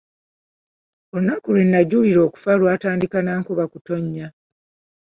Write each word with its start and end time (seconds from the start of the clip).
Olunaku 1.13 1.47
lwe 1.55 1.63
najulira 1.71 2.19
okufa 2.27 2.51
lwatandika 2.59 3.17
na 3.23 3.33
nkuba 3.39 3.65
kutonnya. 3.71 4.27